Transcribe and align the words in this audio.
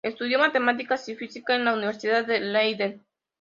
Estudió 0.03 0.39
matemáticas 0.39 1.07
y 1.09 1.15
física 1.15 1.53
en 1.55 1.63
la 1.63 1.75
Universidad 1.75 2.25
de 2.25 2.39
Leiden. 2.39 3.05